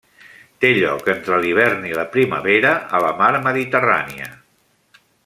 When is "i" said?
1.91-1.93